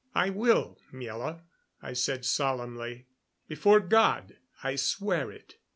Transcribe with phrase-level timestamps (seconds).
[0.15, 1.41] "I will, Miela,"
[1.79, 3.05] I said solemnly.
[3.47, 5.57] "Before God I swear it."